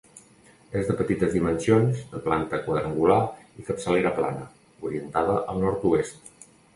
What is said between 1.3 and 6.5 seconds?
dimensions, de planta quadrangular i capçalera plana, orientada al nord-oest.